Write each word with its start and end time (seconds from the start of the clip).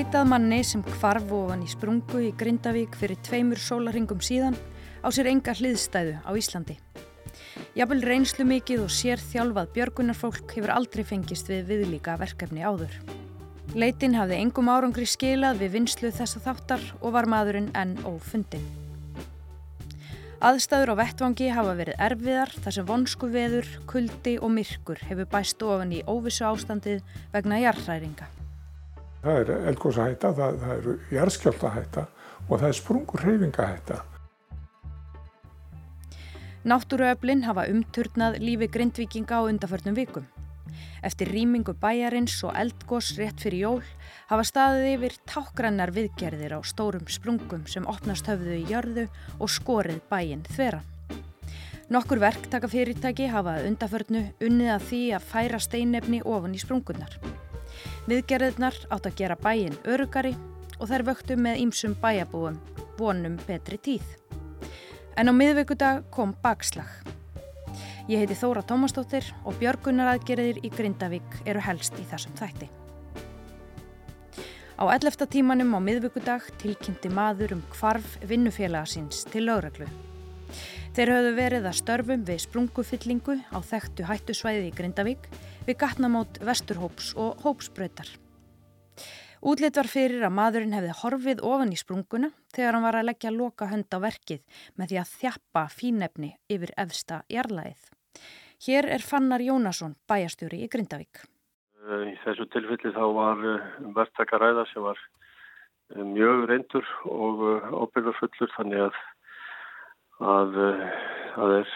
leitað 0.00 0.28
manni 0.30 0.58
sem 0.64 0.80
kvarf 0.80 1.32
ofan 1.36 1.60
í 1.60 1.66
sprungu 1.68 2.22
í 2.24 2.28
Grindavík 2.40 2.94
fyrir 2.96 3.18
tveimur 3.26 3.58
sólaringum 3.60 4.22
síðan 4.24 4.54
á 5.04 5.12
sér 5.12 5.28
enga 5.28 5.52
hliðstæðu 5.58 6.14
á 6.24 6.30
Íslandi. 6.40 6.76
Jafnvel 7.76 8.00
reynslu 8.08 8.46
mikið 8.48 8.86
og 8.86 8.94
sér 8.96 9.20
þjálfað 9.20 9.74
björgunarfólk 9.74 10.54
hefur 10.56 10.72
aldrei 10.72 11.04
fengist 11.04 11.52
við 11.52 11.68
viðlíka 11.68 12.16
verkefni 12.22 12.64
áður. 12.64 12.96
Leitin 13.76 14.16
hafði 14.16 14.40
engum 14.40 14.72
árangri 14.72 15.04
skilað 15.04 15.60
við 15.66 15.76
vinslu 15.76 16.14
þessa 16.16 16.40
þáttar 16.46 16.88
og 17.02 17.16
var 17.18 17.28
maðurinn 17.28 17.68
enn 17.76 17.98
ófundin. 18.08 18.64
Aðstæður 20.40 20.96
á 20.96 21.00
vettvangi 21.04 21.52
hafa 21.52 21.76
verið 21.76 22.04
erfiðar 22.08 22.56
þar 22.56 22.78
sem 22.78 22.88
vonsku 22.88 23.34
veður, 23.36 23.68
kuldi 23.84 24.38
og 24.40 24.56
myrkur 24.56 25.08
hefur 25.12 25.28
bæst 25.28 25.60
ofan 25.60 25.92
í 25.92 26.04
óvissu 26.08 26.48
ástandið 26.48 27.04
vegna 27.36 27.60
jarðræringa. 27.68 28.39
Það 29.20 29.38
er 29.40 29.50
eldgóðsahætta, 29.70 30.32
það, 30.36 30.60
það 30.62 30.78
eru 30.78 30.94
jarðskjáltahætta 31.12 32.06
og 32.48 32.54
það 32.54 32.68
er 32.70 32.78
sprungur 32.78 33.24
hreyfingahætta. 33.26 33.98
Náttúruöflin 36.60 37.46
hafa 37.46 37.66
umturnað 37.72 38.38
lífi 38.40 38.68
grindvikinga 38.72 39.40
á 39.40 39.48
undarförnum 39.48 39.96
vikum. 39.96 40.26
Eftir 41.04 41.30
rýmingu 41.32 41.72
bæjarins 41.80 42.36
og 42.44 42.52
eldgós 42.56 43.14
rétt 43.16 43.40
fyrir 43.40 43.64
jól 43.64 43.82
hafa 44.28 44.44
staðið 44.44 44.88
yfir 44.94 45.16
tákgrannar 45.28 45.92
viðgerðir 45.96 46.56
á 46.56 46.60
stórum 46.64 47.08
sprungum 47.08 47.64
sem 47.64 47.88
opnast 47.88 48.28
höfðu 48.28 48.58
í 48.60 48.66
jörðu 48.68 49.06
og 49.38 49.52
skorið 49.52 50.02
bæjinn 50.12 50.44
þvera. 50.52 50.82
Nokkur 51.90 52.20
verktaka 52.22 52.68
fyrirtæki 52.70 53.30
hafa 53.32 53.56
undaförnu 53.66 54.28
unnið 54.38 54.74
að 54.76 54.88
því 54.92 55.04
að 55.16 55.30
færa 55.32 55.58
steinefni 55.64 56.20
ofan 56.22 56.54
í 56.54 56.60
sprungunar. 56.62 57.16
Viðgerðirnar 58.08 58.76
átt 58.88 59.10
að 59.10 59.16
gera 59.18 59.36
bæjinn 59.36 59.76
örugari 59.84 60.32
og 60.78 60.88
þær 60.88 61.04
vöktu 61.10 61.36
með 61.36 61.60
ýmsum 61.66 61.96
bæjabúum 62.00 62.56
vonum 62.98 63.36
betri 63.46 63.76
tíð. 63.76 64.06
En 65.20 65.28
á 65.28 65.32
miðvöggudag 65.36 66.06
kom 66.14 66.32
bakslag. 66.42 66.88
Ég 68.08 68.22
heiti 68.22 68.34
Þóra 68.34 68.64
Tómastóttir 68.66 69.26
og 69.44 69.58
björgunaraðgerðir 69.60 70.62
í 70.64 70.70
Grindavík 70.72 71.42
eru 71.44 71.60
helst 71.62 71.98
í 72.00 72.06
þessum 72.08 72.32
þætti. 72.40 72.70
Á 74.80 74.88
11. 74.88 75.26
tímanum 75.28 75.76
á 75.76 75.80
miðvíkudag 75.84 76.46
tilkynnti 76.58 77.10
maður 77.12 77.58
um 77.58 77.64
kvarf 77.68 78.16
vinnufélagasins 78.24 79.26
til 79.28 79.44
lögreglu. 79.44 79.86
Þeir 80.96 81.12
höfðu 81.14 81.34
verið 81.36 81.68
að 81.68 81.76
störfum 81.78 82.24
við 82.26 82.40
sprungufyllingu 82.46 83.36
á 83.52 83.58
þekktu 83.60 84.08
hættusvæði 84.08 84.70
í 84.70 84.74
Grindavík 84.74 85.28
við 85.70 85.78
gatnamót 85.78 86.40
Vesturhóps 86.42 87.12
og 87.20 87.44
Hópsbröytar. 87.44 88.08
Útlitt 89.40 89.76
var 89.78 89.88
fyrir 89.88 90.24
að 90.26 90.34
maðurinn 90.34 90.74
hefði 90.74 90.96
horfið 90.98 91.42
ofan 91.46 91.70
í 91.70 91.78
sprunguna 91.78 92.30
þegar 92.50 92.76
hann 92.76 92.86
var 92.88 92.98
að 92.98 93.06
leggja 93.06 93.30
loka 93.30 93.68
hönd 93.70 93.86
á 93.94 93.98
verkið 94.02 94.42
með 94.76 94.90
því 94.90 94.98
að 95.00 95.12
þjappa 95.20 95.62
fínefni 95.70 96.30
yfir 96.50 96.72
efsta 96.74 97.20
jarlæðið. 97.30 97.86
Hér 98.66 98.90
er 98.96 99.06
Fannar 99.06 99.44
Jónasson, 99.46 99.94
bæjastjóri 100.10 100.64
í 100.64 100.68
Grindavík. 100.72 101.22
Eh, 101.86 102.02
í 102.10 102.14
þessu 102.24 102.48
tilfelli 102.50 102.92
þá 102.96 103.04
var 103.16 103.46
eh, 103.54 103.70
verktakaræða 103.94 104.66
sem 104.72 104.84
var 104.84 104.98
eh, 105.94 106.02
mjög 106.02 106.48
reyndur 106.50 106.90
og 107.06 107.46
ábyrgarfullur 107.78 108.52
þannig 108.58 108.88
að, 108.90 109.00
að, 110.34 110.60
að 111.46 111.56
er, 111.62 111.72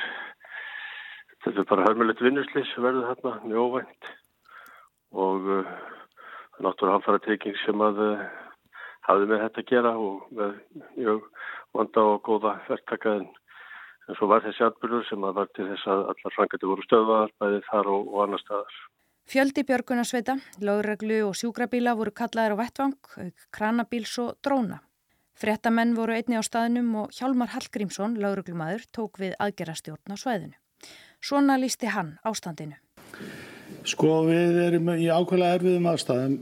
þetta 1.45 1.61
er 1.61 1.71
bara 1.71 1.87
hörmulegt 1.89 2.25
vinnuslis 2.25 2.73
verður 2.81 3.11
þarna 3.13 3.35
mjög 3.45 3.69
óvænt 3.69 4.11
og 5.25 5.49
náttúrulega 6.65 6.97
hann 6.97 7.07
fara 7.07 7.23
trygging 7.25 7.57
sem 7.63 7.85
að 7.85 8.03
hafði 9.05 9.31
með 9.31 9.47
þetta 9.47 9.63
að 9.63 9.71
gera 9.71 9.95
og 10.01 10.29
með 10.35 10.59
mjög 10.97 11.25
vanda 11.77 12.07
og 12.11 12.23
góða 12.27 12.59
verktakaðin 12.69 13.33
En 14.09 14.17
svo 14.19 14.29
var 14.29 14.43
þessi 14.45 14.65
atbyrður 14.67 15.07
sem 15.09 15.23
að 15.25 15.39
var 15.39 15.53
til 15.57 15.67
þess 15.71 15.89
að 15.89 16.03
allar 16.13 16.35
frangandi 16.35 16.69
voru 16.69 16.85
stöðvaðar, 16.85 17.31
bæði 17.41 17.61
þar 17.71 17.87
og, 17.93 18.11
og 18.11 18.25
annar 18.25 18.43
staðar. 18.43 18.81
Fjöldi 19.33 19.63
björgunarsveita, 19.65 20.35
lögreglu 20.61 21.23
og 21.25 21.39
sjúkrabíla 21.41 21.95
voru 21.97 22.13
kallaðir 22.13 22.53
á 22.53 22.61
vettvang, 22.61 22.99
kranabíls 23.57 24.13
og 24.21 24.35
dróna. 24.45 24.83
Frettamenn 25.41 25.97
voru 25.97 26.13
einni 26.15 26.37
á 26.37 26.45
staðinum 26.45 26.91
og 27.01 27.17
Hjálmar 27.17 27.55
Hallgrímsson, 27.55 28.19
lögreglumadur, 28.21 28.85
tók 28.93 29.17
við 29.23 29.33
aðgerastjórn 29.41 30.13
á 30.13 30.17
svæðinu. 30.21 30.59
Svona 31.25 31.57
lísti 31.57 31.89
hann 31.89 32.19
ástandinu. 32.27 32.77
Sko 33.89 34.27
við 34.27 34.59
erum 34.67 34.91
í 34.93 35.07
ákveðlega 35.09 35.57
erfiðum 35.57 35.87
aðstæðum. 35.89 36.35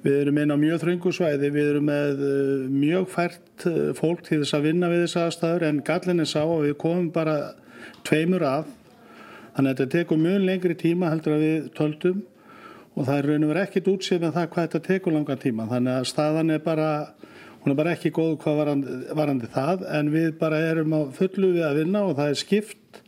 Við 0.00 0.14
erum 0.22 0.38
inn 0.40 0.54
á 0.54 0.56
mjög 0.62 0.80
þröngu 0.84 1.12
svæði, 1.12 1.50
við 1.52 1.68
erum 1.74 1.88
með 1.90 2.22
eh, 2.24 2.62
mjög 2.72 3.08
fært 3.12 3.66
eh, 3.68 3.90
fólk 3.98 4.22
til 4.24 4.38
þess 4.40 4.56
að 4.56 4.68
vinna 4.68 4.88
við 4.92 5.02
þess 5.02 5.18
aðstæður 5.24 5.66
en 5.68 5.80
gallin 5.84 6.22
er 6.24 6.30
sá 6.30 6.40
að 6.44 6.68
við 6.68 6.76
komum 6.80 7.10
bara 7.12 7.34
tveimur 8.08 8.44
af. 8.48 8.70
Þannig 9.56 9.74
að 9.74 9.82
þetta 9.82 9.96
tekur 9.96 10.22
mjög 10.22 10.46
lengri 10.46 10.78
tíma 10.78 11.10
heldur 11.12 11.34
að 11.36 11.44
við 11.44 11.68
töldum 11.76 12.22
og 12.94 13.02
það 13.02 13.14
er 13.18 13.28
raun 13.28 13.44
og 13.44 13.52
verið 13.52 13.66
ekkit 13.66 13.90
útsið 13.92 14.22
með 14.24 14.36
það 14.38 14.48
hvað 14.54 14.68
þetta 14.68 14.82
tekur 14.86 15.16
langa 15.18 15.38
tíma. 15.42 15.68
Þannig 15.74 15.98
að 15.98 16.08
staðan 16.14 16.54
er 16.54 16.62
bara, 16.64 16.88
hún 17.60 17.74
er 17.74 17.80
bara 17.82 17.92
ekki 17.98 18.14
góð 18.14 18.38
hvað 18.44 18.62
varandi, 18.62 18.96
varandi 19.20 19.52
það 19.52 19.84
en 19.98 20.12
við 20.14 20.32
bara 20.40 20.62
erum 20.70 20.96
á 20.96 21.00
fullu 21.18 21.52
við 21.58 21.68
að 21.68 21.82
vinna 21.82 22.06
og 22.06 22.16
það 22.22 22.32
er 22.32 22.40
skipt 22.46 23.02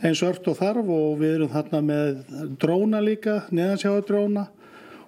eins 0.00 0.22
öll 0.24 0.38
og 0.38 0.56
þarf 0.56 0.88
og 0.94 1.18
við 1.20 1.34
erum 1.36 1.52
þarna 1.52 1.80
með 1.84 2.20
dróna 2.60 3.02
líka, 3.04 3.42
neðansjáðu 3.52 4.06
dróna 4.08 4.46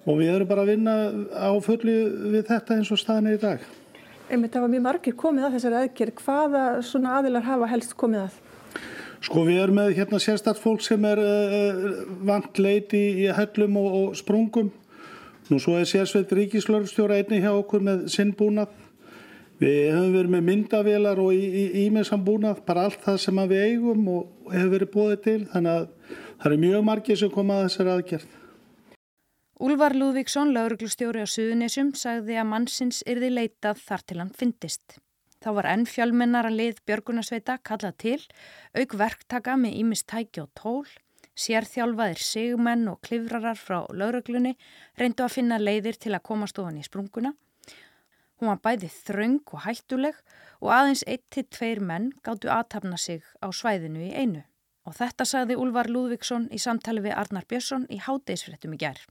og 0.03 0.19
við 0.19 0.33
erum 0.35 0.49
bara 0.49 0.65
að 0.65 0.73
vinna 0.73 0.95
á 1.33 1.51
fulli 1.63 1.95
við 2.35 2.45
þetta 2.49 2.77
eins 2.77 2.91
og 2.93 3.01
staðinni 3.01 3.37
í 3.37 3.41
dag. 3.41 3.63
Einmitt 4.29 4.53
það 4.53 4.65
var 4.65 4.73
mjög 4.73 4.85
margir 4.87 5.15
komið 5.19 5.47
að 5.47 5.55
þessari 5.57 5.79
aðgerð. 5.81 6.21
Hvaða 6.23 6.63
svona 6.87 7.17
aðilar 7.19 7.47
hafa 7.47 7.69
helst 7.71 7.95
komið 7.99 8.25
að? 8.27 8.37
Sko 9.23 9.43
við 9.47 9.59
erum 9.63 9.77
með 9.79 9.93
hérna 9.97 10.19
sérstætt 10.19 10.59
fólk 10.59 10.83
sem 10.83 11.03
er 11.07 11.19
uh, 11.23 11.83
vant 12.27 12.59
leiti 12.59 13.03
í 13.23 13.27
höllum 13.31 13.77
og, 13.79 13.93
og 13.99 14.17
sprungum. 14.19 14.71
Nú 15.51 15.59
svo 15.59 15.77
er 15.79 15.87
sérsveit 15.87 16.31
ríkislörfstjóra 16.31 17.19
einni 17.19 17.41
hjá 17.43 17.51
okkur 17.51 17.83
með 17.83 18.07
sinnbúnað. 18.11 18.71
Við 19.63 19.93
höfum 19.93 20.15
verið 20.17 20.31
með 20.33 20.41
myndavélar 20.49 21.19
og 21.23 21.33
ímessambúnað, 21.83 22.63
bara 22.67 22.87
allt 22.89 23.03
það 23.05 23.19
sem 23.23 23.37
við 23.47 23.61
eigum 23.69 24.07
og 24.11 24.49
hefur 24.51 24.71
verið 24.73 24.89
bóðið 24.95 25.21
til. 25.23 25.35
Þannig 25.53 25.77
að 25.77 25.85
það 26.09 26.47
eru 26.49 26.57
mjög 26.63 26.83
margir 26.89 27.19
sem 27.21 27.31
koma 27.31 27.59
að 27.59 27.67
þessari 27.69 27.93
aðgerð. 27.93 28.33
Úlvar 29.63 29.95
Lúðvíksson, 29.95 30.51
lauruglustjóri 30.51 31.23
á 31.23 31.27
Suðunessum, 31.29 31.93
sagði 31.95 32.35
að 32.41 32.49
mannsins 32.49 32.99
yrði 33.07 33.29
leitað 33.31 33.79
þar 33.85 34.03
til 34.03 34.19
hann 34.19 34.33
fyndist. 34.35 34.97
Þá 35.39 35.49
var 35.59 35.69
enn 35.71 35.85
fjölmennar 35.87 36.49
að 36.49 36.57
lið 36.59 36.81
Björgunarsveita 36.87 37.57
kallað 37.63 37.95
til, 38.03 38.19
auk 38.75 38.97
verktaka 38.99 39.55
með 39.59 39.77
ímistæki 39.79 40.43
og 40.43 40.51
tól, 40.59 40.89
sérþjálfaðir 41.39 42.19
sigmenn 42.19 42.89
og 42.91 42.99
klifrarar 43.05 43.55
frá 43.59 43.79
lauruglunni 43.95 44.57
reyndu 44.99 45.23
að 45.23 45.35
finna 45.37 45.61
leiðir 45.61 45.95
til 45.99 46.11
að 46.11 46.25
komast 46.27 46.59
ofan 46.59 46.81
í 46.81 46.83
sprunguna. 46.83 47.33
Hún 48.43 48.49
var 48.51 48.59
bæði 48.59 48.89
þröng 48.91 49.53
og 49.55 49.61
hættuleg 49.63 50.17
og 50.59 50.71
aðeins 50.75 51.05
1-2 51.07 51.77
menn 51.79 52.09
gáttu 52.27 52.49
aðtapna 52.51 52.97
sig 52.99 53.21
á 53.39 53.47
svæðinu 53.55 54.01
í 54.03 54.09
einu. 54.11 54.41
Og 54.83 54.97
þetta 54.97 55.23
sagði 55.23 55.55
Úlvar 55.63 55.87
Lúðvíksson 55.87 56.49
í 56.51 56.57
samtali 56.59 56.99
við 57.05 57.13
Arnar 57.21 57.45
Björnsson 57.47 57.85
í 57.87 58.01
hátdeisfréttum 58.03 58.73
í 58.75 58.79
gerð. 58.81 59.05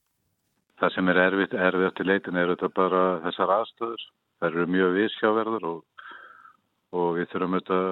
Það 0.76 0.92
sem 0.92 1.08
er 1.08 1.20
erfitt, 1.22 1.56
erfitt 1.56 1.96
til 1.96 2.06
leitin 2.10 2.36
er 2.36 2.52
þetta 2.52 2.68
bara 2.76 3.00
þessar 3.22 3.54
aðstöður. 3.54 4.04
Það 4.36 4.48
eru 4.50 4.66
mjög 4.74 4.92
vísjáverður 4.98 5.64
og, 5.70 5.78
og 6.92 7.08
við 7.16 7.30
þurfum 7.32 7.56
auðvitað 7.56 7.86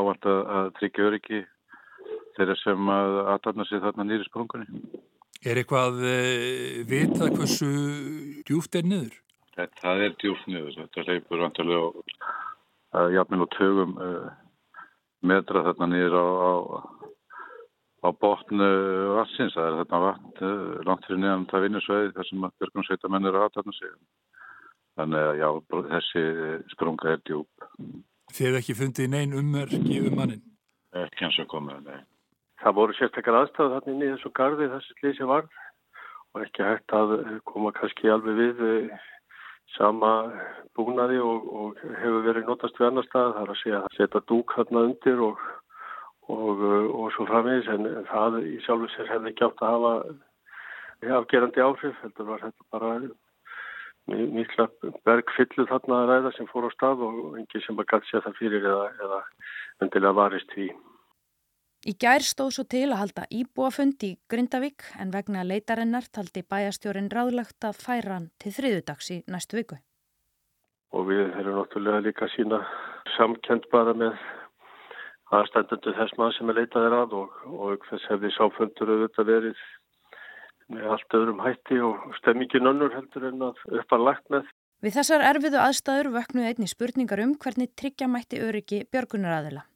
ávart 0.00 0.28
að 0.32 0.72
tryggja 0.80 1.06
öryggi 1.12 1.40
þeirra 2.40 2.56
sem 2.64 2.90
að 2.96 3.20
aðtarna 3.36 3.68
sig 3.70 3.84
þarna 3.86 4.08
nýri 4.08 4.26
sprungunni. 4.26 4.82
Er 5.46 5.62
eitthvað 5.62 6.02
e, 6.02 6.18
vitað 6.90 7.38
hversu 7.38 7.70
djúft 8.42 8.74
er 8.74 8.90
niður? 8.90 9.14
Þetta, 9.56 9.80
það 9.82 10.02
er 10.04 10.16
djúft 10.20 10.50
niður. 10.50 10.74
Þetta 10.82 11.06
leipur 11.10 11.44
vantilega 11.44 12.06
á 12.96 13.00
jafnvel 13.12 13.44
og 13.44 13.52
tögum 13.56 13.96
e, 13.96 14.10
metra 15.26 15.64
þarna 15.66 15.88
nýri 15.92 16.20
á, 16.20 16.26
á 16.28 16.52
á 18.06 18.10
botnu 18.12 18.68
vassins, 19.16 19.54
það 19.56 19.68
er 19.68 19.78
þarna 19.80 20.00
vatn 20.04 20.44
eh, 20.46 20.74
langt 20.86 21.06
fyrir 21.06 21.22
neðan 21.22 21.46
það 21.50 21.64
vinnusveið 21.66 22.10
þar 22.16 22.28
sem 22.28 22.44
björgunsveitamenn 22.60 23.30
eru 23.30 23.42
aðtarna 23.42 23.76
sig. 23.76 23.94
Þannig 24.96 25.24
að 25.28 25.40
já, 25.40 25.48
þessi 25.92 26.24
sprunga 26.72 27.12
er 27.12 27.22
djúb. 27.28 27.66
Þið 28.32 28.46
hefði 28.46 28.60
ekki 28.62 28.76
fundið 28.78 29.10
neyn 29.12 29.34
ummerki 29.36 29.98
um 30.00 30.16
mannin? 30.18 30.44
Ekki 30.96 31.26
eins 31.26 31.40
og 31.42 31.50
komið, 31.52 31.82
nei. 31.84 32.00
Það 32.62 32.78
voru 32.78 32.96
sérstakar 32.96 33.40
aðstæðu 33.42 33.74
þarna 33.74 33.92
inn 33.92 34.04
í 34.06 34.12
þessu 34.14 34.32
gardi 34.38 34.70
þessi 34.72 34.96
slísi 35.00 35.28
varð 35.28 35.60
og 36.32 36.46
ekki 36.46 36.64
hægt 36.64 36.96
að 36.96 37.12
koma 37.48 37.74
kannski 37.76 38.12
alveg 38.12 38.40
við 38.40 38.64
eh, 38.70 39.04
sama 39.74 40.12
búnaði 40.76 41.18
og, 41.24 41.46
og 41.58 41.84
hefur 42.00 42.24
verið 42.26 42.50
notast 42.50 42.78
við 42.80 42.90
annar 42.90 43.06
stað. 43.08 43.34
Það 43.34 43.42
er 43.42 43.52
að 43.54 43.62
segja 43.62 43.82
að 43.82 43.96
setja 43.98 44.26
dúk 44.30 44.56
þarna 44.56 44.84
undir 44.90 45.22
og 45.26 45.46
og, 46.28 46.58
uh, 46.58 46.86
og 46.90 47.12
svo 47.14 47.26
framvegis 47.28 47.68
en 47.70 47.86
það 48.10 48.40
í 48.42 48.56
sjálfu 48.64 48.88
sér 48.94 49.12
hefði 49.12 49.32
ekki 49.32 49.46
átt 49.46 49.62
að 49.62 49.74
hafa 49.76 49.92
afgerandi 51.20 51.62
áhrif 51.62 52.02
heldur 52.02 52.28
var 52.32 52.42
þetta 52.42 52.66
bara 52.74 52.92
mikla 54.06 54.68
bergfyllu 55.06 55.66
þarna 55.70 56.00
að 56.02 56.10
ræða 56.10 56.32
sem 56.36 56.50
fór 56.50 56.66
á 56.66 56.70
stað 56.74 57.04
og 57.06 57.38
engi 57.40 57.62
sem 57.62 57.78
að 57.78 57.88
gæti 57.92 58.10
sér 58.10 58.24
það 58.26 58.38
fyrir 58.40 58.68
eða, 58.72 58.90
eða 59.04 59.20
undilega 59.82 60.18
varist 60.18 60.52
því. 60.54 60.68
Í 61.86 61.92
gær 62.02 62.24
stóð 62.26 62.48
svo 62.56 62.62
til 62.66 62.88
að 62.88 62.98
halda 62.98 63.24
íbúafund 63.30 64.02
í 64.02 64.16
Grindavík 64.26 64.82
en 64.98 65.12
vegna 65.14 65.44
leitarinnar 65.46 66.08
taldi 66.10 66.42
bæjastjórin 66.42 67.12
ráðlagt 67.12 67.62
að 67.68 67.78
færa 67.78 68.16
hann 68.16 68.26
til 68.42 68.50
þriðudags 68.56 69.10
í 69.14 69.18
næstu 69.30 69.60
viku. 69.60 69.78
Og 70.90 71.06
við 71.06 71.36
erum 71.38 71.60
náttúrulega 71.60 72.02
líka 72.02 72.26
sína 72.32 72.58
samkend 73.14 73.68
bara 73.70 73.94
með 73.94 74.18
aðstændandu 75.38 75.94
þess 76.00 76.18
maður 76.18 76.36
sem 76.40 76.50
er 76.50 76.58
leitaðir 76.58 76.98
að 77.04 77.14
og, 77.20 77.38
og 77.54 77.86
þess 77.92 78.10
hefði 78.10 78.32
sáfundur 78.34 78.92
auðvitað 78.96 79.30
verið 79.30 79.62
með 80.74 80.90
allt 80.96 81.18
öðrum 81.20 81.46
hætti 81.46 81.80
og 81.86 82.10
stemmingin 82.18 82.72
önnur 82.72 82.98
heldur 82.98 83.28
en 83.30 83.46
að 83.52 83.62
uppanlagt 83.78 84.26
með. 84.34 84.50
Við 84.82 84.98
þessar 84.98 85.28
erfiðu 85.30 85.62
aðstæður 85.62 86.12
vöknuði 86.18 86.50
einni 86.50 86.70
spurningar 86.74 87.22
um 87.22 87.38
hvernig 87.38 87.76
tryggja 87.78 88.10
mætti 88.10 88.42
öryggi 88.42 88.82
björgunaraðila. 88.90 89.68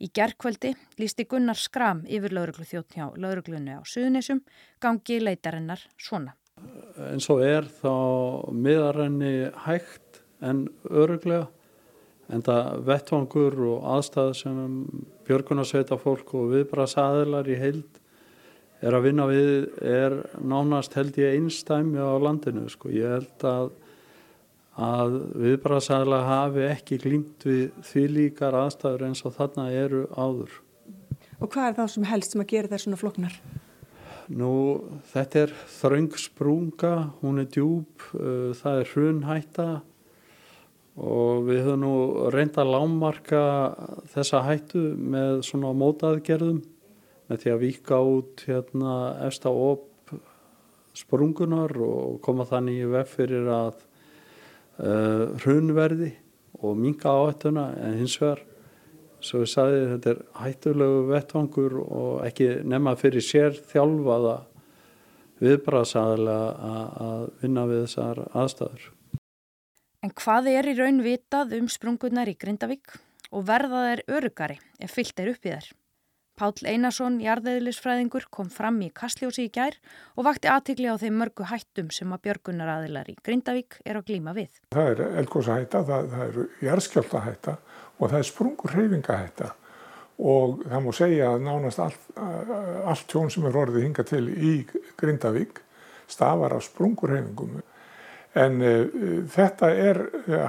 Í 0.00 0.08
gerðkvöldi 0.16 0.74
lísti 1.00 1.26
Gunnar 1.28 1.58
Skram 1.60 2.02
yfir 2.08 2.32
lauruglu 2.36 2.66
þjótt 2.68 2.96
hjá 2.96 3.06
lauruglunni 3.20 3.76
á 3.76 3.84
Suðunisum 3.84 4.42
gangi 4.80 5.20
leitarinnar 5.20 5.82
svona. 6.00 6.34
En 7.10 7.20
svo 7.24 7.38
er 7.44 7.68
þá 7.80 7.92
miðarenni 8.52 9.50
hægt 9.66 10.22
en 10.44 10.66
öruglega 10.88 11.48
en 12.30 12.44
það 12.46 12.84
vettvangur 12.86 13.56
og 13.66 13.86
aðstæð 13.96 14.32
sem 14.38 14.60
björgunarsveita 15.26 15.98
fólk 16.00 16.34
og 16.38 16.52
viðbrasaðilar 16.54 17.48
í 17.50 17.58
heild 17.58 18.00
er 18.80 18.96
að 18.96 19.06
vinna 19.08 19.26
við 19.28 19.66
er 19.84 20.16
nánast 20.40 20.94
held 20.96 21.18
ég 21.20 21.36
einstæmi 21.36 22.00
á 22.00 22.16
landinu 22.22 22.68
sko. 22.72 22.88
Ég 22.94 23.18
held 23.18 23.44
að 23.44 23.72
að 24.80 25.16
viðbrasaðilega 25.36 26.28
hafi 26.28 26.66
ekki 26.70 26.98
glýmt 27.02 27.46
við 27.46 27.64
því 27.84 28.04
líkar 28.14 28.56
aðstæður 28.56 29.06
eins 29.10 29.24
og 29.28 29.34
þarna 29.36 29.66
eru 29.76 30.06
áður. 30.16 30.54
Og 31.40 31.50
hvað 31.52 31.66
er 31.66 31.76
það 31.80 31.90
sem 31.94 32.08
helst 32.08 32.34
sem 32.34 32.44
að 32.44 32.50
gera 32.54 32.70
þær 32.70 32.84
svona 32.84 33.00
floknar? 33.00 33.36
Nú, 34.30 34.54
þetta 35.10 35.44
er 35.44 35.54
þröng 35.80 36.16
sprunga, 36.22 36.94
hún 37.20 37.42
er 37.42 37.48
djúb, 37.50 38.04
uh, 38.14 38.50
það 38.56 38.82
er 38.82 38.90
hrunhætta 38.94 39.68
og 41.00 41.46
við 41.48 41.62
höfum 41.64 41.84
nú 41.84 41.94
reynda 42.34 42.64
lámarka 42.66 43.42
þessa 44.12 44.42
hættu 44.44 44.82
með 44.98 45.40
svona 45.48 45.72
mótaðgerðum 45.76 46.60
með 47.30 47.44
því 47.44 47.52
að 47.52 47.62
vika 47.62 48.00
út 48.04 48.44
hérna 48.48 48.96
eftir 49.26 49.54
op 49.54 49.86
sprungunar 50.98 51.72
og 51.78 52.18
koma 52.24 52.46
þannig 52.48 52.82
í 52.82 52.90
vef 52.90 53.14
fyrir 53.16 53.48
að 53.54 53.86
uh, 54.80 55.36
hrunverði 55.44 56.12
og 56.60 56.76
minga 56.76 57.12
áhættuna 57.12 57.70
en 57.80 57.98
hins 58.00 58.16
vegar 58.20 58.44
svo 59.20 59.42
ég 59.44 59.50
sagði 59.52 59.82
þetta 59.94 60.12
er 60.12 60.22
hættulegu 60.40 61.02
vettvangur 61.10 61.76
og 61.84 62.22
ekki 62.26 62.48
nema 62.68 62.96
fyrir 63.00 63.24
sér 63.24 63.58
þjálfaða 63.72 64.38
viðbrasaðilega 65.40 66.72
að 67.08 67.28
vinna 67.42 67.66
við 67.68 67.84
þessar 67.86 68.22
aðstæður. 68.36 68.88
En 70.04 70.12
hvað 70.16 70.48
er 70.52 70.68
í 70.70 70.76
raun 70.78 71.02
vitað 71.04 71.54
um 71.58 71.68
sprungunar 71.68 72.28
í 72.28 72.36
Grindavík 72.40 72.96
og 73.30 73.44
verða 73.48 73.84
þeir 73.88 74.02
örugari 74.16 74.58
ef 74.80 74.96
fyllt 74.96 75.20
er 75.20 75.32
upp 75.34 75.44
í 75.44 75.52
þær? 75.52 75.68
Pál 76.40 76.54
Einarsson, 76.64 77.18
jarðeðlisfræðingur, 77.20 78.24
kom 78.32 78.48
fram 78.48 78.78
í 78.80 78.86
Kastljósi 78.96 79.42
í 79.44 79.50
gær 79.52 79.74
og 80.16 80.24
vakti 80.24 80.48
aðtikli 80.48 80.88
á 80.88 80.96
þeim 80.96 81.18
mörgu 81.20 81.44
hættum 81.50 81.90
sem 81.92 82.14
að 82.16 82.22
björgunaraðilar 82.24 83.10
í 83.12 83.16
Grindavík 83.20 83.76
er 83.84 83.98
að 83.98 84.06
glíma 84.08 84.32
við. 84.32 84.54
Það 84.72 84.88
er 84.94 85.02
eldgóðsahætta, 85.20 85.82
það, 85.90 86.06
það 86.14 86.22
er 86.24 86.64
jarðskjáltahætta 86.64 87.56
og 87.98 88.04
það 88.06 88.16
er 88.22 88.28
sprungur 88.30 88.72
hreyfingahætta 88.72 89.50
og 90.32 90.64
það 90.64 90.86
múi 90.86 90.96
segja 90.96 91.28
að 91.34 91.44
nánast 91.44 91.82
allt, 91.84 92.08
allt 92.16 93.06
tjón 93.12 93.28
sem 93.34 93.44
er 93.50 93.60
orðið 93.60 93.84
hinga 93.90 94.08
til 94.08 94.24
í 94.32 94.54
Grindavík 95.00 95.60
stafar 96.08 96.56
af 96.56 96.64
sprungur 96.64 97.12
hreyfingum. 97.12 97.60
En 98.40 98.62
uh, 98.64 98.86
þetta 99.28 99.74
er 99.76 100.06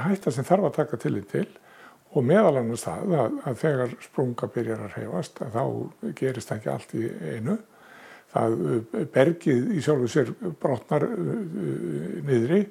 hætta 0.07 0.31
sem 0.31 0.47
þarf 0.47 0.71
að 0.71 0.79
taka 0.79 1.03
til 1.03 1.17
í 1.19 1.27
til 1.35 1.49
og 2.11 2.25
meðal 2.27 2.57
annars 2.59 2.85
það 2.85 3.13
að, 3.15 3.35
að 3.47 3.59
þegar 3.61 3.93
sprunga 4.03 4.49
byrjar 4.55 4.85
að 4.85 4.95
hreyfast 4.97 5.43
að 5.45 5.53
þá 5.55 5.63
gerist 6.19 6.51
ekki 6.55 6.71
allt 6.71 6.95
í 6.97 7.03
einu. 7.35 7.57
Það 8.31 8.57
bergið 9.11 9.71
í 9.75 9.81
sjálfu 9.83 10.07
sér 10.11 10.29
brotnar 10.61 11.03
niðri 12.27 12.61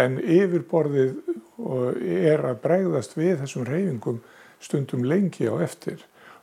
en 0.00 0.16
yfirborðið 0.20 1.10
er 2.30 2.44
að 2.48 2.62
bregðast 2.62 3.16
við 3.18 3.34
þessum 3.42 3.66
hreyfingum 3.68 4.22
stundum 4.60 5.04
lengi 5.08 5.48
á 5.48 5.54
eftir 5.60 6.00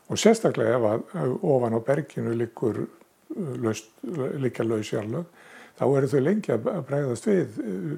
og 0.08 0.22
sérstaklega 0.22 0.78
ef 0.78 0.84
að 1.18 1.34
ofan 1.42 1.78
á 1.78 1.80
berginu 1.90 2.36
líka 4.42 4.66
lausjarlög 4.66 5.26
þá 5.78 5.86
eru 5.88 6.12
þau 6.14 6.22
lengi 6.22 6.54
að 6.54 6.70
bregðast 6.90 7.30
við 7.30 7.48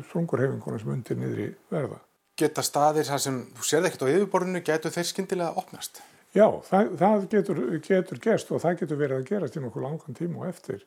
sprungurheyfinguna 0.07 0.79
sem 0.79 0.95
undir 0.95 1.19
niðri 1.19 1.49
verða 1.71 1.99
geta 2.39 2.63
staðir 2.65 3.07
þar 3.09 3.21
sem 3.25 3.43
þú 3.57 3.67
séð 3.67 3.89
ekkert 3.89 4.07
á 4.07 4.11
yfirborðinu, 4.13 4.63
getur 4.65 4.95
þeir 4.95 5.09
skindilega 5.09 5.59
opnast? 5.59 6.01
Já, 6.35 6.45
það, 6.67 6.91
það 6.99 7.23
getur, 7.31 7.59
getur 7.81 8.19
gerst 8.21 8.51
og 8.53 8.61
það 8.61 8.81
getur 8.83 8.99
verið 8.99 9.17
að 9.17 9.29
gerast 9.31 9.55
í 9.57 9.63
nokkuð 9.63 9.85
langan 9.85 10.17
tíma 10.17 10.43
og 10.43 10.51
eftir. 10.51 10.83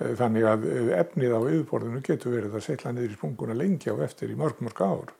Eh, 0.00 0.14
þannig 0.18 0.48
að 0.50 0.66
eh, 0.66 0.90
efnið 0.98 1.36
á 1.36 1.40
yfirborðinu 1.40 2.02
getur 2.06 2.34
verið 2.34 2.58
að 2.58 2.66
setla 2.66 2.94
niður 2.96 3.14
í 3.14 3.18
sprunguna 3.18 3.56
lengi 3.56 3.94
á 3.94 3.96
eftir 4.02 4.32
í 4.32 4.38
mörg 4.40 4.62
mörg 4.64 4.82
ár. 4.82 5.14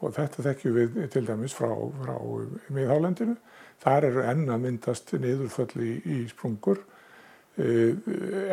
Og 0.00 0.16
þetta 0.16 0.44
þekkjum 0.48 0.76
við 0.76 0.98
til 1.12 1.24
dæmis 1.28 1.56
frá, 1.56 1.70
frá 2.00 2.16
miðhálendinu. 2.72 3.36
Þar 3.84 4.08
eru 4.10 4.26
enn 4.32 4.44
að 4.48 4.62
myndast 4.64 5.12
niðurföll 5.12 5.84
í, 5.84 5.92
í 6.00 6.18
sprungur 6.32 6.80
eh, 7.60 7.92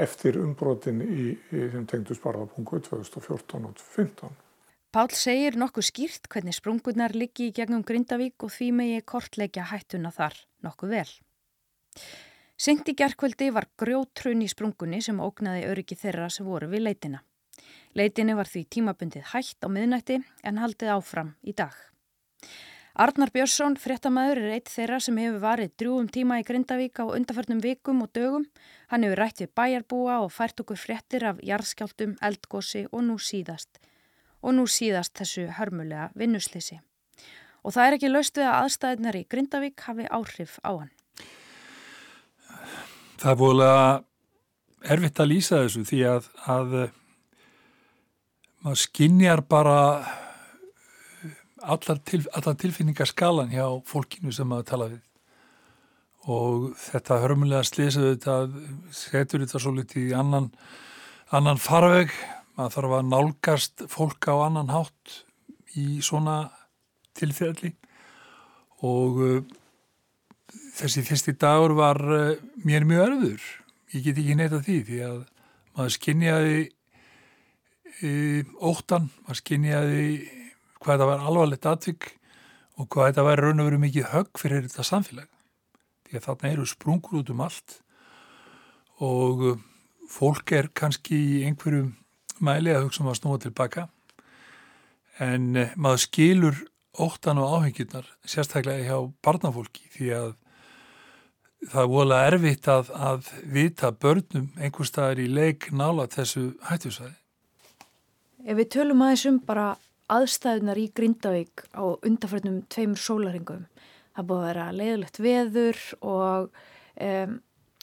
eftir 0.03 0.41
umbrotin 0.43 0.99
í, 1.07 1.33
sem 1.51 1.87
tengdu 1.87 2.19
sparðapungu 2.19 2.83
2014 2.83 3.69
og 3.69 3.77
2015. 3.79 4.42
Pál 4.93 5.09
segir 5.17 5.55
nokkuð 5.57 5.87
skýrt 5.87 6.27
hvernig 6.29 6.53
sprungunar 6.53 7.15
liggi 7.17 7.47
í 7.49 7.53
gegnum 7.57 7.81
Grindavík 7.81 8.43
og 8.45 8.51
því 8.53 8.67
megi 8.77 8.99
kortleikja 9.09 9.63
hættuna 9.71 10.11
þar 10.13 10.35
nokkuð 10.61 10.91
vel. 10.93 11.13
Sengt 12.61 12.91
í 12.91 12.93
gerðkvöldi 12.99 13.47
var 13.55 13.65
grjótrun 13.81 14.43
í 14.45 14.49
sprungunni 14.51 14.99
sem 15.01 15.17
ógnaði 15.17 15.63
öryggi 15.71 15.97
þeirra 15.97 16.27
sem 16.29 16.45
voru 16.45 16.67
við 16.69 16.83
leitina. 16.85 17.23
Leitinni 17.97 18.35
var 18.37 18.45
því 18.51 18.61
tímabundið 18.75 19.31
hætt 19.31 19.65
á 19.65 19.67
miðnætti 19.73 20.19
en 20.45 20.61
haldið 20.61 20.91
áfram 20.93 21.31
í 21.41 21.55
dag. 21.57 21.73
Arnar 22.93 23.31
Björnsson, 23.33 23.79
fréttamaður, 23.81 24.43
er 24.43 24.59
eitt 24.59 24.69
þeirra 24.69 24.99
sem 25.01 25.17
hefur 25.17 25.41
varið 25.41 25.73
drjúum 25.81 26.11
tíma 26.13 26.37
í 26.37 26.45
Grindavík 26.45 27.01
á 27.01 27.09
undarförnum 27.09 27.63
vikum 27.65 28.05
og 28.05 28.13
dögum. 28.13 28.45
Hann 28.93 29.07
hefur 29.07 29.23
rætt 29.23 29.41
við 29.41 29.55
bæjarbúa 29.57 30.19
og 30.21 30.29
fært 30.37 30.61
okkur 30.61 30.77
fréttir 30.77 31.25
af 31.25 31.41
jarðskjáltum, 31.41 32.13
eldgósi 32.21 32.85
og 32.91 33.01
nú 33.09 33.17
síðast 33.17 33.81
og 34.43 34.57
nú 34.57 34.65
síðast 34.67 35.15
þessu 35.17 35.47
hörmulega 35.57 36.09
vinnuslýsi. 36.19 36.81
Og 37.63 37.75
það 37.75 37.85
er 37.85 37.97
ekki 37.97 38.11
laust 38.11 38.37
við 38.37 38.49
að 38.49 38.57
aðstæðinar 38.63 39.17
í 39.17 39.27
Grindavík 39.31 39.85
hafi 39.87 40.07
áhrif 40.11 40.57
á 40.67 40.71
hann. 40.75 40.91
Það 43.23 43.31
er 43.31 43.39
búinlega 43.39 43.85
erfitt 44.93 45.23
að 45.23 45.31
lýsa 45.31 45.61
þessu 45.63 45.85
því 45.87 46.01
að, 46.11 46.27
að 46.51 46.75
maður 48.65 48.81
skinnjar 48.83 49.43
bara 49.47 49.79
allar, 51.63 52.03
til, 52.03 52.21
allar 52.35 52.59
tilfinningarskalan 52.59 53.53
hjá 53.53 53.65
fólkinu 53.87 54.35
sem 54.35 54.49
maður 54.49 54.69
tala 54.73 54.89
við. 54.91 55.01
Og 56.23 56.69
þetta 56.79 57.19
hörmulega 57.23 57.67
slýsaðu 57.67 58.13
þetta 58.13 58.37
setur 58.95 59.43
þetta 59.43 59.59
svo 59.59 59.73
litið 59.75 60.11
í 60.11 60.15
annan, 60.19 60.51
annan 61.35 61.59
farveg 61.59 62.11
maður 62.57 62.75
þarf 62.77 62.95
að 62.97 63.09
nálgast 63.09 63.85
fólk 63.91 64.29
á 64.29 64.35
annan 64.45 64.71
hátt 64.73 65.19
í 65.79 65.99
svona 66.05 66.37
tilfelli. 67.17 67.73
Og 68.83 69.19
uh, 69.23 69.41
þessi 70.77 71.03
fyrsti 71.07 71.35
dagur 71.39 71.75
var 71.77 71.99
uh, 72.03 72.39
mér 72.65 72.87
mjög 72.87 73.05
örður 73.07 73.51
ég 73.93 74.07
get 74.07 74.17
ekki 74.17 74.37
neyta 74.37 74.61
því 74.63 74.77
því 74.87 74.99
að 75.05 75.19
maður 75.77 75.93
skinniði 75.95 76.57
uh, 78.07 78.53
óttan, 78.65 79.09
maður 79.23 79.39
skinniði 79.41 80.05
hvað 80.79 80.95
þetta 80.95 81.09
var 81.11 81.25
alvarlegt 81.29 81.69
atvik 81.69 82.09
og 82.81 82.89
hvað 82.89 83.11
þetta 83.11 83.27
var 83.27 83.43
raun 83.43 83.61
og 83.61 83.69
veru 83.69 83.81
mikið 83.83 84.09
högg 84.11 84.41
fyrir 84.41 84.65
þetta 84.65 84.85
samfélag. 84.87 85.29
Því 86.09 86.17
að 86.17 86.25
þarna 86.27 86.53
eru 86.53 86.65
sprungur 86.69 87.19
út 87.21 87.29
um 87.33 87.43
allt 87.45 87.77
og 89.03 89.45
fólk 90.09 90.53
er 90.57 90.69
kannski 90.75 91.17
í 91.17 91.43
einhverjum 91.47 91.93
mæli 92.45 92.73
að 92.73 92.87
hugsa 92.87 93.03
um 93.03 93.11
að 93.11 93.19
snúa 93.21 93.41
tilbaka 93.43 93.87
en 95.23 95.55
eh, 95.55 95.73
maður 95.75 96.05
skilur 96.07 96.61
óttan 96.93 97.41
og 97.41 97.57
áhengjurnar 97.57 98.07
sérstaklega 98.25 98.85
hjá 98.85 98.97
barnafólki 99.25 99.87
því 99.95 100.09
að 100.17 100.31
það 101.71 101.81
er 101.83 101.91
volið 101.93 102.25
erfitt 102.27 102.69
að, 102.69 102.91
að 102.93 103.29
vita 103.55 103.91
börnum 103.91 104.49
einhver 104.59 104.89
staðar 104.89 105.21
í 105.23 105.29
leik 105.31 105.69
nála 105.71 106.09
þessu 106.11 106.51
hættusæði. 106.67 107.15
Ef 108.43 108.59
við 108.59 108.69
tölum 108.75 109.03
aðeins 109.05 109.25
um 109.29 109.39
bara 109.47 109.67
aðstæðunar 110.11 110.81
í 110.81 110.89
Grindavík 110.95 111.63
á 111.71 111.83
undarförnum 111.95 112.61
tveimur 112.71 112.99
sólaringum, 112.99 113.65
það 114.13 114.29
búið 114.29 114.41
að 114.41 114.49
vera 114.49 114.67
leiðilegt 114.75 115.19
veður 115.23 115.81
og, 116.03 116.63
um, 117.07 117.37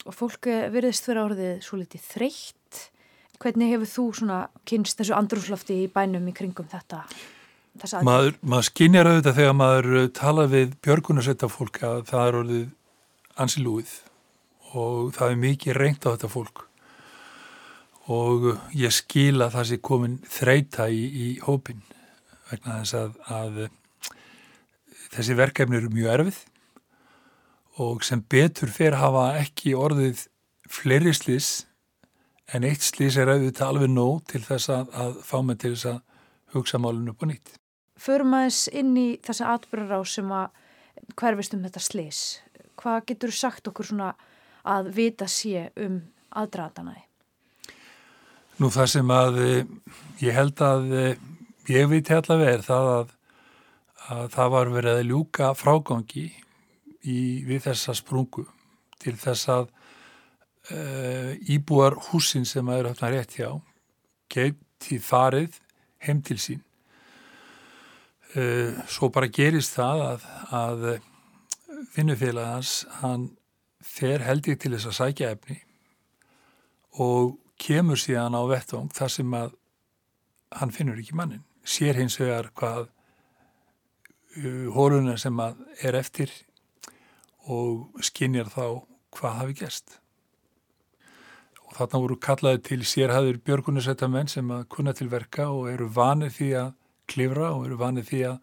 og 0.05 0.19
fólk 0.19 0.51
verðist 0.75 1.09
vera 1.09 1.25
orðið 1.31 1.55
svo 1.65 1.81
litið 1.81 2.05
þreytt. 2.11 2.83
Hvernig 3.41 3.71
hefur 3.73 3.89
þú 3.89 4.03
svona 4.19 4.39
kynst 4.69 4.99
þessu 5.01 5.15
andrúslofti 5.17 5.79
í 5.87 5.91
bænum 5.93 6.27
í 6.29 6.35
kringum 6.37 6.67
þetta? 6.69 7.07
Maður, 8.05 8.35
maður 8.45 8.67
skinjar 8.67 9.09
auðvitað 9.09 9.37
þegar 9.39 9.55
maður 9.57 9.87
uh, 9.97 10.09
tala 10.13 10.45
við 10.51 10.75
björgunarsetta 10.85 11.49
fólk 11.49 11.79
að 11.87 12.03
það 12.11 12.27
er 12.27 12.37
orðið 12.41 12.67
ansilúið 13.41 13.93
og 14.75 15.15
það 15.17 15.33
er 15.33 15.41
mikið 15.45 15.79
reynd 15.79 16.05
á 16.05 16.13
þetta 16.13 16.31
fólk 16.35 16.67
og 18.11 18.47
ég 18.77 18.93
skila 18.93 19.49
það 19.55 19.69
sem 19.71 19.83
komin 19.89 20.19
þreita 20.29 20.91
í, 20.93 21.01
í 21.01 21.27
hópin 21.47 21.81
vegna 22.51 22.81
þess 22.83 22.99
að, 22.99 23.17
að 23.39 23.63
uh, 23.65 23.73
þessi 25.15 25.39
verkefni 25.39 25.81
eru 25.81 25.95
mjög 25.95 26.13
erfið 26.19 26.45
og 27.81 28.05
sem 28.05 28.21
betur 28.21 28.69
fyrir 28.75 29.01
hafa 29.01 29.31
ekki 29.41 29.73
orðið 29.79 30.27
fleiri 30.69 31.17
slís 31.17 31.55
en 32.55 32.67
eitt 32.67 32.85
slís 32.85 33.19
er 33.21 33.31
auðvitað 33.31 33.69
alveg 33.69 33.93
nóg 33.93 34.23
til 34.31 34.43
þess 34.45 34.71
að, 34.75 34.95
að 34.95 35.19
fá 35.27 35.37
mig 35.47 35.61
til 35.63 35.75
þess 35.75 35.91
að 35.93 36.01
hugsa 36.55 36.81
málun 36.83 37.13
upp 37.13 37.23
og 37.23 37.31
nýtt. 37.31 37.53
Förum 38.01 38.35
aðeins 38.35 38.65
inn 38.73 38.95
í 38.97 39.09
þessa 39.25 39.55
atbyrjar 39.55 40.01
á 40.01 40.03
sem 40.09 40.33
að 40.33 40.49
hverfist 41.21 41.55
um 41.55 41.63
þetta 41.67 41.83
slís. 41.85 42.23
Hvað 42.81 43.05
getur 43.11 43.35
sagt 43.35 43.69
okkur 43.71 43.91
svona 43.91 44.15
að 44.69 44.91
vita 44.97 45.29
sé 45.31 45.69
um 45.81 46.01
aðdraðanaði? 46.37 47.05
Nú 48.61 48.69
það 48.73 48.91
sem 48.93 49.13
að 49.15 49.41
eh, 49.45 49.71
ég 50.21 50.37
held 50.37 50.61
að 50.65 50.95
eh, 50.97 51.23
ég 51.71 51.89
viti 51.91 52.15
allavega 52.17 52.57
er 52.59 52.65
það 52.65 52.91
að, 52.95 53.13
að 54.17 54.25
það 54.35 54.55
var 54.57 54.73
verið 54.75 54.99
að 54.99 55.11
ljúka 55.13 55.53
frágangi 55.57 56.27
í, 56.29 57.19
við 57.47 57.63
þessa 57.69 57.97
sprungu 57.97 58.47
til 59.01 59.17
þess 59.21 59.49
að 59.53 59.71
uh, 60.69 61.33
íbúar 61.51 61.97
húsin 62.11 62.47
sem 62.49 62.69
að 62.69 62.83
eru 62.83 62.93
hérna 62.93 63.13
rétt 63.15 63.37
hjá 63.39 63.51
geti 64.31 64.99
farið 65.03 65.57
heim 66.07 66.23
til 66.23 66.39
sín. 66.41 66.63
Uh, 68.37 68.77
svo 68.87 69.11
bara 69.11 69.31
gerist 69.33 69.75
það 69.79 70.05
að, 70.07 70.27
að 70.55 70.85
vinnufélagans 71.97 72.75
hann 73.01 73.31
fer 73.81 74.23
held 74.23 74.47
ég 74.51 74.61
til 74.61 74.75
þess 74.77 74.91
að 74.91 74.99
sækja 74.99 75.33
efni 75.35 75.57
og 77.01 77.39
kemur 77.61 77.99
síðan 77.99 78.37
á 78.37 78.43
vettvang 78.51 78.91
þar 78.95 79.13
sem 79.13 79.35
að 79.37 79.57
hann 80.61 80.75
finnur 80.75 81.01
ekki 81.01 81.17
mannin. 81.17 81.45
Sér 81.65 81.99
hins 82.01 82.19
vegar 82.21 82.51
hvað 82.57 82.87
uh, 82.87 84.69
hóluna 84.75 85.17
sem 85.21 85.37
að 85.43 85.61
er 85.83 85.99
eftir 85.99 86.33
og 87.51 88.05
skinnjar 88.05 88.51
þá 88.53 88.65
hvað 89.17 89.37
hafi 89.41 89.59
gæst. 89.63 89.99
Og 91.71 91.77
þarna 91.79 92.03
voru 92.03 92.17
kallaði 92.19 92.63
til 92.67 92.81
sérhæður 92.89 93.39
björgunarsættamenn 93.47 94.31
sem 94.31 94.49
að 94.51 94.67
kunna 94.75 94.95
til 94.97 95.07
verka 95.13 95.47
og 95.55 95.69
eru 95.71 95.87
vanið 95.95 96.33
því 96.39 96.49
að 96.65 96.73
klifra 97.11 97.53
og 97.55 97.67
eru 97.69 97.79
vanið 97.81 98.09
því 98.09 98.23
að, 98.31 98.41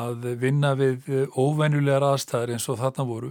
að 0.00 0.26
vinna 0.40 0.72
við 0.78 1.06
óvenjulegar 1.38 2.08
aðstæðar 2.10 2.54
eins 2.56 2.66
og 2.70 2.80
þarna 2.82 3.06
voru. 3.06 3.30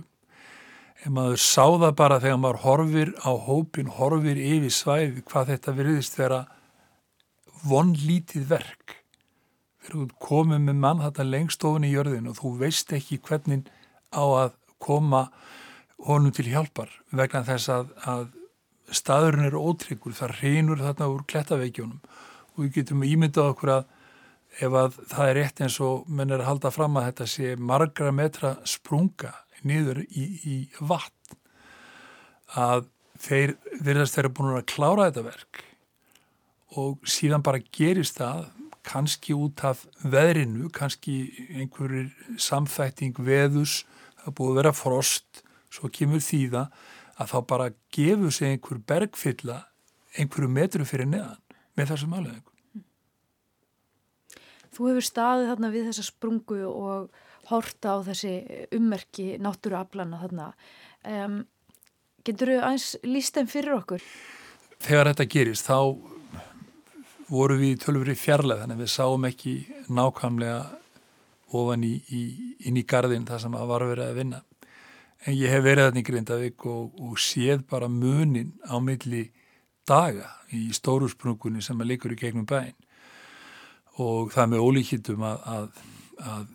En 1.05 1.15
maður 1.15 1.39
sá 1.39 1.63
það 1.63 1.91
bara 1.99 2.19
þegar 2.19 2.39
maður 2.43 2.63
horfir 2.65 3.11
á 3.23 3.31
hópin, 3.31 3.91
horfir 3.99 4.39
yfir 4.39 4.73
svæði 4.73 5.23
hvað 5.27 5.53
þetta 5.53 5.75
veriðist 5.77 6.17
vera 6.19 6.39
vonlítið 7.67 8.47
verk. 8.49 8.97
Að 9.89 10.11
koma 10.21 10.59
með 10.61 10.81
mann 10.83 11.03
þetta 11.03 11.25
lengst 11.25 11.63
ofin 11.65 11.87
í 11.87 11.93
jörðin 11.93 12.27
og 12.29 12.37
þú 12.39 12.51
veist 12.59 12.91
ekki 12.93 13.19
hvernig 13.25 13.69
á 14.11 14.23
að 14.23 14.51
koma 14.79 15.27
honum 16.07 16.35
til 16.35 16.47
hjálpar 16.51 16.91
vegna 17.11 17.41
þess 17.47 17.71
að, 17.73 17.89
að 18.07 18.27
staðurinn 18.95 19.47
er 19.49 19.57
ótryggur, 19.57 20.15
það 20.17 20.35
reynur 20.41 20.83
þarna 20.83 21.09
úr 21.13 21.23
klettaveikjónum 21.29 21.99
og 22.55 22.61
við 22.63 22.75
getum 22.79 23.05
ímyndað 23.07 23.53
okkur 23.53 23.73
að 23.77 23.87
ef 24.59 24.75
að 24.75 24.97
það 25.11 25.29
er 25.29 25.37
rétt 25.37 25.61
eins 25.63 25.77
og 25.85 26.07
menn 26.09 26.33
er 26.33 26.41
að 26.41 26.49
halda 26.49 26.71
fram 26.73 26.97
að 26.99 27.09
þetta 27.09 27.27
sé 27.29 27.51
margra 27.55 28.11
metra 28.15 28.55
sprunga 28.67 29.33
niður 29.67 30.01
í, 30.07 30.25
í 30.43 30.57
vatn 30.79 31.37
að 32.59 32.87
þeir 33.19 33.55
verðast 33.83 34.15
þeirra 34.15 34.31
búin 34.33 34.55
að 34.55 34.69
klára 34.71 35.09
þetta 35.09 35.25
verk. 35.27 35.61
Og 36.79 37.09
síðan 37.09 37.43
bara 37.45 37.61
gerist 37.75 38.19
það 38.19 38.47
kannski 38.89 39.35
út 39.35 39.61
af 39.67 39.83
veðrinu, 40.01 40.69
kannski 40.73 41.17
einhverjir 41.59 42.09
samþætting 42.41 43.19
veðus, 43.21 43.83
það 44.23 44.35
búið 44.39 44.51
að 44.51 44.59
vera 44.61 44.75
frost, 44.77 45.43
svo 45.69 45.91
kemur 45.93 46.23
þýða 46.23 46.69
að 47.19 47.33
þá 47.33 47.39
bara 47.47 47.71
gefur 47.95 48.33
sig 48.33 48.53
einhver 48.53 48.79
bergfylla 48.87 49.63
einhverju 50.17 50.49
metru 50.51 50.87
fyrir 50.87 51.09
neðan 51.09 51.41
með 51.77 51.91
þessum 51.93 52.15
alveg. 52.17 52.43
Þú 54.75 54.91
hefur 54.91 55.05
staðið 55.05 55.49
þarna 55.51 55.71
við 55.73 55.87
þessa 55.89 56.05
sprungu 56.07 56.59
og 56.69 57.09
horta 57.49 57.95
á 57.97 58.05
þessi 58.05 58.33
ummerki 58.75 59.31
náttúruaflana 59.41 60.19
þarna. 60.21 60.51
Um, 61.07 61.39
getur 62.27 62.53
þú 62.53 62.59
aðeins 62.61 62.89
líst 63.07 63.37
þeim 63.37 63.49
fyrir 63.49 63.77
okkur? 63.79 64.03
Þegar 64.79 65.11
þetta 65.11 65.29
gerist 65.33 65.67
þá 65.67 65.79
voru 67.29 67.57
við 67.59 67.73
í 67.75 67.79
tölvuri 67.81 68.15
fjarlæð 68.17 68.63
þannig 68.63 68.77
að 68.77 68.83
við 68.85 68.93
sáum 68.93 69.25
ekki 69.27 69.55
nákvæmlega 69.89 70.61
ofan 71.57 71.83
í, 71.85 71.95
í, 72.13 72.21
inn 72.69 72.77
í 72.77 72.85
gardin 72.87 73.27
þar 73.27 73.43
sem 73.43 73.57
að 73.57 73.69
var 73.73 73.85
verið 73.89 74.05
að 74.05 74.21
vinna. 74.21 74.41
En 75.27 75.35
ég 75.35 75.51
hef 75.51 75.63
verið 75.65 75.89
þarna 75.89 75.99
í 75.99 76.05
Grindavík 76.07 76.65
og, 76.69 76.93
og 77.03 77.19
séð 77.19 77.65
bara 77.67 77.89
munin 77.91 78.53
á 78.63 78.79
milli 78.79 79.25
daga 79.89 80.29
í 80.55 80.69
stóru 80.75 81.09
sprungunni 81.11 81.63
sem 81.65 81.79
að 81.81 81.91
likur 81.93 82.13
í 82.15 82.19
gegnum 82.19 82.47
bæin 82.47 82.77
og 83.99 84.31
það 84.31 84.53
með 84.53 84.63
ólíkittum 84.63 85.25
að, 85.27 85.41
að, 85.51 85.81
að 86.23 86.45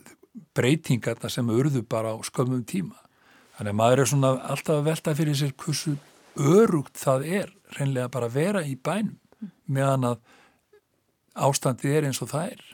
breytingarna 0.56 1.28
sem 1.30 1.50
urðu 1.52 1.82
bara 1.84 2.14
á 2.14 2.18
skömmum 2.24 2.64
tíma. 2.64 2.96
Þannig 3.58 3.74
að 3.74 3.78
maður 3.82 4.02
er 4.02 4.10
svona 4.10 4.30
alltaf 4.48 4.78
að 4.78 4.88
velta 4.88 5.14
fyrir 5.18 5.36
sér 5.38 5.52
hversu 5.60 5.96
örugt 6.34 6.96
það 6.98 7.28
er 7.42 7.52
reynlega 7.76 8.10
bara 8.10 8.30
að 8.30 8.38
vera 8.38 8.64
í 8.66 8.74
bænum 8.74 9.20
meðan 9.70 10.08
að 10.08 10.22
ástandið 11.34 11.98
er 11.98 12.08
eins 12.08 12.22
og 12.24 12.30
það 12.32 12.54
er 12.54 12.64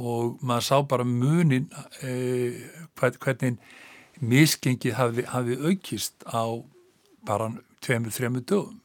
og 0.00 0.42
maður 0.46 0.66
sá 0.66 0.76
bara 0.88 1.06
munin 1.06 1.66
eh, 2.06 2.60
hvernig 2.98 3.58
miskengið 4.20 4.96
hafi, 4.98 5.24
hafi 5.28 5.56
aukist 5.64 6.24
á 6.28 6.44
bara 7.26 7.50
tveimur, 7.84 8.12
þreimur 8.14 8.44
dögum. 8.44 8.80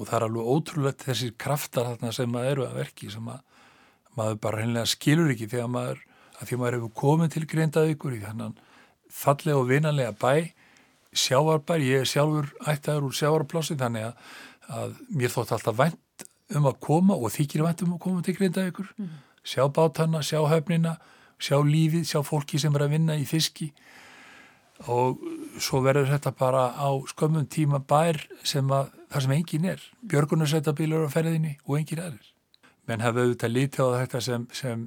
Og 0.00 0.08
það 0.08 0.16
er 0.16 0.26
alveg 0.26 0.50
ótrúlegt 0.54 1.04
þessir 1.04 1.34
kraftar 1.38 1.90
þarna 1.90 2.12
sem 2.16 2.30
maður 2.30 2.52
eru 2.54 2.66
að 2.66 2.78
verki 2.80 3.10
sem 3.12 3.26
að 3.28 3.42
maður 4.18 4.40
bara 4.42 4.62
reynlega 4.62 4.90
skilur 4.90 5.32
ekki 5.32 5.48
þegar 5.50 5.70
maður 5.70 6.00
að 6.40 6.48
því 6.48 6.58
maður 6.60 6.76
hefur 6.78 6.94
komið 7.02 7.34
til 7.34 7.44
Grindavíkur 7.50 8.16
í 8.16 8.22
þannan 8.24 8.56
fallega 9.12 9.60
og 9.60 9.68
vinanlega 9.68 10.14
bæ 10.16 10.34
sjáarbær, 11.10 11.82
ég 11.82 12.04
er 12.04 12.08
sjálfur 12.08 12.50
ættaður 12.70 13.08
úr 13.08 13.16
sjáarplássi 13.18 13.76
þannig 13.78 14.08
að, 14.08 14.26
að 14.70 14.98
mér 15.10 15.34
þótt 15.34 15.54
alltaf 15.56 15.78
vænt 15.78 16.26
um 16.56 16.68
að 16.70 16.78
koma 16.86 17.16
og 17.18 17.34
þykir 17.34 17.64
vænt 17.66 17.82
um 17.84 17.96
að 17.96 18.02
koma 18.06 18.22
til 18.24 18.36
Grindavíkur. 18.38 18.92
Mm. 18.96 19.16
sjá 19.44 19.64
bátanna, 19.68 20.22
sjá 20.22 20.40
höfnina 20.46 20.96
sjá 21.40 21.58
lífið, 21.64 22.04
sjá 22.06 22.20
fólki 22.26 22.60
sem 22.60 22.74
er 22.76 22.84
að 22.84 22.94
vinna 22.96 23.16
í 23.16 23.24
fiski 23.28 23.70
og 24.88 25.20
svo 25.60 25.82
verður 25.84 26.08
þetta 26.14 26.32
bara 26.38 26.70
á 26.72 26.88
skömmum 27.12 27.48
tíma 27.50 27.82
bær 27.84 28.22
sem 28.46 28.70
að 28.72 28.92
það 29.10 29.24
sem 29.26 29.36
engin 29.36 29.70
er, 29.74 29.82
björgunarsættabílur 30.08 31.08
á 31.08 31.10
ferðinni 31.12 31.56
og 31.66 31.80
engin 31.80 32.04
aðrir 32.04 32.30
menn 32.90 33.04
hafa 33.04 33.24
auðvitað 33.24 33.54
lítið 33.54 33.86
á 33.86 33.98
þetta 34.00 34.20
sem, 34.24 34.46
sem 34.56 34.86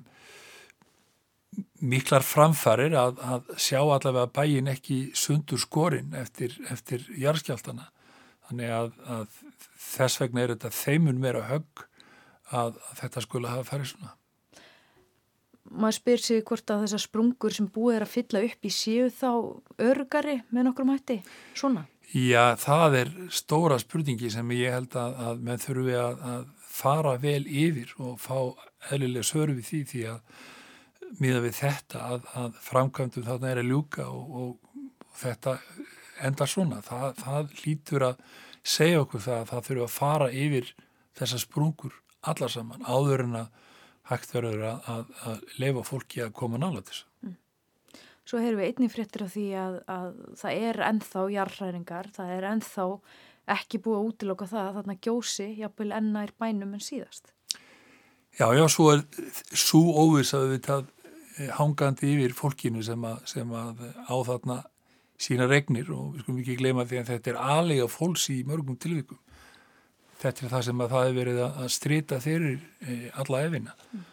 miklar 1.94 2.26
framfarir 2.26 2.96
að, 2.98 3.22
að 3.22 3.54
sjá 3.62 3.80
allavega 3.82 4.32
bæin 4.34 4.72
ekki 4.72 5.00
sundur 5.18 5.62
skorinn 5.62 6.16
eftir, 6.18 6.56
eftir 6.74 7.06
jarðskjáltana. 7.20 7.90
Þannig 8.48 8.74
að, 8.76 8.90
að 9.16 9.38
þess 9.94 10.22
vegna 10.22 10.44
er 10.44 10.56
þetta 10.56 10.74
þeimun 10.80 11.22
meira 11.24 11.46
högg 11.52 11.86
að, 12.50 12.80
að 12.80 13.00
þetta 13.04 13.26
skulle 13.28 13.54
hafa 13.54 13.70
farið 13.70 13.94
svona. 13.94 14.16
Maður 15.74 15.98
spyr 15.98 16.22
sig 16.22 16.44
hvort 16.48 16.74
að 16.74 16.86
þessar 16.86 17.03
sprungur 17.03 17.56
sem 17.56 17.70
búið 17.74 17.98
er 17.98 18.06
að 18.06 18.13
fylla 18.13 18.44
upp 18.48 18.68
í 18.68 18.72
séu 18.74 19.10
þá 19.13 19.30
örgari 19.82 20.38
með 20.53 20.70
nokkrum 20.70 20.94
hætti 20.94 21.20
svona? 21.58 21.88
Já, 22.13 22.53
það 22.62 22.98
er 23.00 23.13
stóra 23.34 23.80
spurningi 23.82 24.30
sem 24.30 24.51
ég 24.53 24.75
held 24.75 24.94
að 25.00 25.39
menn 25.42 25.62
þurfi 25.62 25.96
að 25.98 26.44
fara 26.74 27.15
vel 27.22 27.44
yfir 27.48 27.94
og 28.01 28.20
fá 28.22 28.38
eðlilega 28.92 29.25
svör 29.25 29.53
við 29.53 29.65
því 29.70 29.82
því 29.89 30.03
að 30.12 30.44
miða 31.22 31.42
við 31.44 31.58
þetta 31.60 32.06
að, 32.10 32.30
að 32.38 32.62
framkvæmdum 32.68 33.25
þarna 33.27 33.51
er 33.51 33.62
að 33.62 33.70
ljúka 33.70 34.08
og, 34.10 34.38
og, 34.44 34.80
og 35.10 35.20
þetta 35.22 35.58
enda 36.24 36.48
svona. 36.50 36.82
Það, 36.86 37.06
það 37.22 37.60
lítur 37.65 38.08
að 38.10 38.24
segja 38.63 39.03
okkur 39.03 39.25
það 39.25 39.39
að 39.39 39.51
það 39.51 39.68
þurfa 39.68 39.88
að 39.88 39.98
fara 39.98 40.30
yfir 40.44 40.72
þessar 41.20 41.44
sprungur 41.44 42.00
allar 42.24 42.53
saman 42.53 42.86
áður 42.88 43.25
en 43.27 43.39
að 43.44 43.62
hægt 44.13 44.34
verður 44.36 44.63
að, 44.70 44.88
að, 44.93 45.12
að 45.29 45.43
leifa 45.62 45.84
fólki 45.88 46.24
að 46.24 46.34
koma 46.39 46.62
nála 46.62 46.82
til 46.82 46.93
þessu. 46.93 47.05
Mm. 47.25 47.36
Svo 48.24 48.39
heyrum 48.39 48.62
við 48.62 48.72
einnig 48.72 48.93
fréttir 48.93 49.25
af 49.25 49.34
því 49.34 49.46
að, 49.60 49.77
að 49.91 50.10
það 50.39 50.65
er 50.70 50.82
ennþá 50.88 51.24
jarðræringar, 51.34 52.12
það 52.15 52.34
er 52.38 52.50
ennþá 52.53 52.88
ekki 53.53 53.79
búið 53.84 54.00
að 54.00 54.10
útiloka 54.10 54.48
það 54.48 54.67
að 54.67 54.77
þarna 54.79 55.00
gjósi 55.03 55.48
jafnvel 55.60 55.96
ennær 55.98 56.36
bænum 56.39 56.75
en 56.77 56.84
síðast. 56.84 57.34
Já, 58.34 58.48
já, 58.55 58.63
svo 58.72 58.89
er 58.93 59.03
svo 59.51 59.82
óvisaðu 59.93 60.53
við 60.55 60.62
það 60.65 60.86
eh, 60.88 61.50
hangandi 61.60 62.13
yfir 62.15 62.38
fólkinu 62.38 62.82
sem 62.86 63.03
að, 63.05 63.20
sem 63.29 63.51
að 63.53 63.84
á 64.10 64.15
þarna 64.29 64.62
sína 65.22 65.48
regnir 65.50 65.91
og 65.93 66.15
við 66.15 66.24
skulum 66.24 66.39
ekki 66.41 66.58
gleyma 66.60 66.88
því 66.88 67.01
að 67.01 67.12
þetta 67.12 67.34
er 67.34 67.41
aðlega 67.43 67.89
fólks 67.91 68.29
í 68.34 68.39
mörgum 68.48 68.79
tilvíkum. 68.79 69.20
Þetta 70.24 70.46
er 70.46 70.53
það 70.53 70.65
sem 70.70 70.82
að 70.84 70.94
það 70.94 71.06
hefur 71.06 71.20
verið 71.20 71.39
að 71.46 71.70
strita 71.75 72.20
þeirri 72.24 72.53
eh, 72.88 73.08
alla 73.20 73.42
efina 73.44 73.74
mm. 73.75 74.03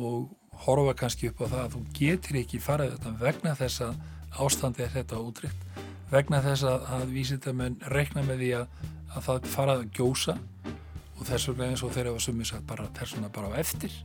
og 0.00 0.62
horfa 0.64 0.94
kannski 1.02 1.28
upp 1.28 1.42
á 1.44 1.46
það 1.46 1.60
að 1.64 1.74
þú 1.74 1.82
getur 1.98 2.40
ekki 2.40 2.62
farið 2.62 2.94
þetta 2.96 3.12
vegna 3.20 3.52
þess 3.58 3.84
að 3.84 3.98
ástandi 4.44 4.84
er 4.84 4.94
þetta 4.96 5.20
útrykt 5.20 5.68
vegna 6.12 6.40
þess 6.44 6.66
að, 6.68 6.86
að 6.96 7.10
vísitamenn 7.12 7.80
rekna 7.92 8.24
með 8.26 8.42
því 8.42 8.52
að, 8.58 8.84
að 9.12 9.26
það 9.28 9.48
farað 9.54 9.82
að 9.82 9.90
gjósa. 9.98 10.36
Og 11.18 11.26
þess 11.26 11.50
vegna 11.50 11.72
eins 11.72 11.82
og 11.84 11.94
þeirra 11.96 12.14
var 12.14 12.24
sumið 12.24 12.52
sagt 12.52 12.68
bara 12.68 12.92
persóna 12.96 13.32
bara 13.34 13.50
á 13.52 13.60
eftir. 13.60 13.96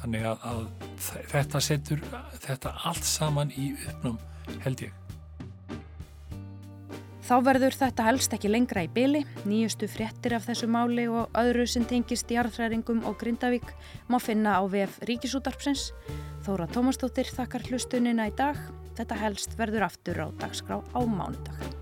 Þannig 0.00 0.26
að, 0.30 0.48
að 0.50 1.20
þetta 1.34 1.60
setur 1.64 2.06
þetta 2.40 2.74
allt 2.88 3.06
saman 3.06 3.52
í 3.52 3.74
uppnum 3.76 4.18
held 4.64 4.88
ég 4.88 4.99
Þá 7.30 7.36
verður 7.46 7.76
þetta 7.78 8.04
helst 8.08 8.32
ekki 8.34 8.48
lengra 8.50 8.82
í 8.82 8.88
byli, 8.90 9.20
nýjustu 9.46 9.86
fréttir 9.86 10.32
af 10.34 10.48
þessu 10.48 10.66
máli 10.66 11.04
og 11.06 11.30
öðru 11.38 11.62
sem 11.70 11.84
tengist 11.86 12.32
í 12.34 12.38
arðræringum 12.42 13.04
og 13.06 13.20
Grindavík 13.20 13.70
má 14.10 14.18
finna 14.18 14.56
á 14.58 14.66
VF 14.66 14.98
Ríkisútarpsins. 15.06 15.92
Þóra 16.42 16.66
Tómastóttir 16.74 17.30
þakkar 17.30 17.68
hlustunina 17.70 18.26
í 18.26 18.34
dag. 18.34 18.58
Þetta 18.98 19.20
helst 19.22 19.54
verður 19.60 19.86
aftur 19.86 20.26
á 20.26 20.28
dagskrá 20.42 20.82
á 20.82 21.00
mánudag. 21.06 21.79